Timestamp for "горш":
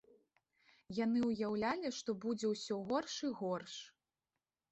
2.93-3.15, 3.43-3.75